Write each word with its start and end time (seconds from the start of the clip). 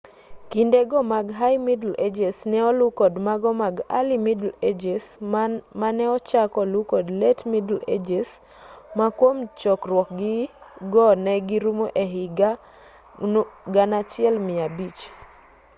kinde 0.51 0.79
go 0.91 0.99
mag 1.13 1.27
high 1.39 1.59
middle 1.67 1.95
ages 2.07 2.37
ne 2.51 2.59
olu 2.69 2.85
kod 2.99 3.13
mago 3.27 3.51
mag 3.63 3.75
early 3.97 4.17
middle 4.27 4.53
ages 4.69 5.05
mane 5.81 6.03
ochak 6.15 6.51
olu 6.63 6.79
kod 6.91 7.05
late 7.21 7.43
middle 7.53 7.81
ages 7.95 8.29
ma 8.97 9.07
kwom 9.17 9.37
chogruog-gi 9.59 10.37
go 10.93 11.07
ne 11.25 11.33
girumo 11.47 11.85
e 12.03 12.05
hik 12.13 12.37
1500 13.73 15.13